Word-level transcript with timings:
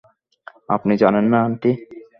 আপনি 0.69 0.93
জানেন 0.97 1.25
না, 1.33 1.39
আন্টি? 1.43 1.71